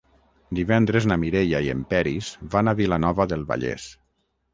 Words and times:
Divendres 0.59 1.07
na 1.11 1.17
Mireia 1.23 1.59
i 1.65 1.69
en 1.73 1.83
Peris 1.91 2.31
van 2.55 2.71
a 2.71 2.73
Vilanova 2.81 3.29
del 3.35 3.45
Vallès. 3.53 3.87